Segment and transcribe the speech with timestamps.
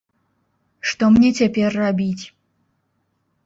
[0.93, 2.23] Што мне цяпер рабіць?